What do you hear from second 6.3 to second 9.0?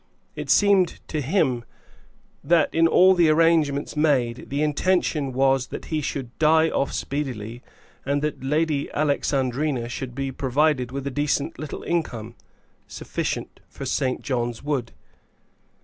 die off speedily, and that Lady